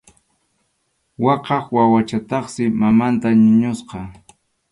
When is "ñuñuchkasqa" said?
3.43-3.99